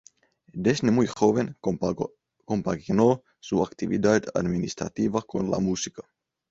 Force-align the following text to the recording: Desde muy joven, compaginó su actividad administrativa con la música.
Desde 0.55 0.89
muy 0.89 1.05
joven, 1.05 1.59
compaginó 2.43 3.23
su 3.39 3.63
actividad 3.63 4.23
administrativa 4.33 5.21
con 5.21 5.51
la 5.51 5.59
música. 5.59 6.01